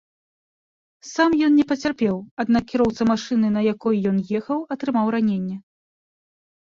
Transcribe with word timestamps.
Сам 1.15 1.31
ён 1.47 1.51
не 1.59 1.65
пацярпеў, 1.71 2.15
аднак 2.43 2.63
кіроўца 2.71 3.07
машыны, 3.11 3.47
на 3.57 3.61
якой 3.73 3.95
ён 4.13 4.17
ехаў, 4.39 4.59
атрымаў 4.77 5.05
раненне. 5.17 5.57